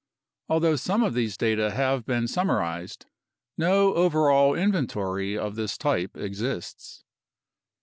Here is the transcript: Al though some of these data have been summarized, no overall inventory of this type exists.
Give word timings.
Al 0.49 0.59
though 0.59 0.77
some 0.77 1.03
of 1.03 1.13
these 1.13 1.37
data 1.37 1.69
have 1.69 2.07
been 2.07 2.27
summarized, 2.27 3.05
no 3.55 3.93
overall 3.93 4.55
inventory 4.55 5.37
of 5.37 5.53
this 5.53 5.77
type 5.77 6.17
exists. 6.17 7.03